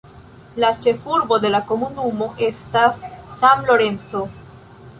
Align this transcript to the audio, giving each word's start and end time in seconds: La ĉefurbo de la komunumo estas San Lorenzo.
La 0.61 0.69
ĉefurbo 0.85 1.37
de 1.43 1.51
la 1.55 1.59
komunumo 1.73 2.29
estas 2.49 3.05
San 3.43 3.65
Lorenzo. 3.71 4.23